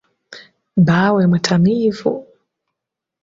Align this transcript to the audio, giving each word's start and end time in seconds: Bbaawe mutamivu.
Bbaawe 0.81 1.21
mutamivu. 1.31 2.11